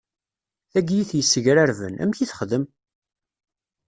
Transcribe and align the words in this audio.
Tagi 0.71 0.97
i 1.01 1.07
t-yessegrarben, 1.09 1.93
amek 2.03 2.19
i 2.23 2.25
texdem? 2.29 2.65